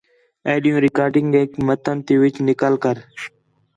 [0.53, 2.97] آڈیو ریکارڈینگیک متن تے وِچ نقل کر